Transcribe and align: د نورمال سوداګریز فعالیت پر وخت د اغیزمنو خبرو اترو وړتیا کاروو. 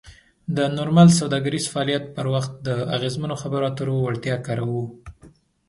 د 0.55 0.57
نورمال 0.77 1.09
سوداګریز 1.19 1.65
فعالیت 1.73 2.03
پر 2.15 2.25
وخت 2.33 2.51
د 2.67 2.69
اغیزمنو 2.95 3.35
خبرو 3.41 3.67
اترو 3.69 3.95
وړتیا 4.01 4.35
کاروو. 4.47 4.83